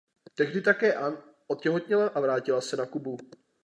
[0.35, 1.17] Tehdy také Anne
[1.47, 3.17] otěhotněla a vrátila se na Kubu.